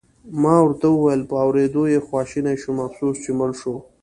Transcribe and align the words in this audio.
ما 0.41 0.55
ورته 0.63 0.87
وویل: 0.91 1.21
په 1.29 1.35
اورېدو 1.45 1.83
یې 1.93 2.05
خواشینی 2.07 2.55
شوم، 2.61 2.77
افسوس 2.87 3.15
چې 3.23 3.31
مړ 3.39 3.51
شو. 3.61 3.75